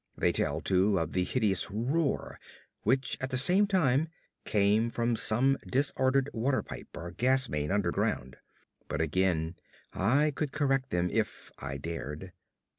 They 0.17 0.31
tell, 0.31 0.61
too, 0.61 0.97
of 0.97 1.11
the 1.13 1.23
hideous 1.23 1.69
roar 1.69 2.39
which 2.81 3.19
at 3.21 3.29
the 3.29 3.37
same 3.37 3.67
time 3.67 4.07
came 4.45 4.89
from 4.89 5.15
some 5.15 5.59
disordered 5.63 6.27
water 6.33 6.63
pipe 6.63 6.87
or 6.95 7.11
gas 7.11 7.47
main 7.47 7.69
underground 7.69 8.37
but 8.87 8.99
again 8.99 9.57
I 9.93 10.31
could 10.31 10.53
correct 10.53 10.89
them 10.89 11.11
if 11.11 11.51
I 11.59 11.77
dared. 11.77 12.31